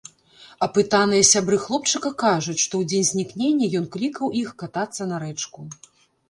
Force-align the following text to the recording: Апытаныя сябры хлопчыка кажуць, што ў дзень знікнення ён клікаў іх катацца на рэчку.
Апытаныя 0.67 1.25
сябры 1.31 1.59
хлопчыка 1.65 2.11
кажуць, 2.23 2.57
што 2.63 2.73
ў 2.85 2.89
дзень 2.93 3.05
знікнення 3.11 3.69
ён 3.81 3.85
клікаў 3.97 4.33
іх 4.41 4.49
катацца 4.65 5.03
на 5.13 5.23
рэчку. 5.27 5.69